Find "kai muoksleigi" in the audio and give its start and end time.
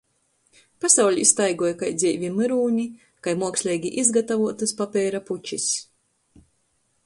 3.27-3.93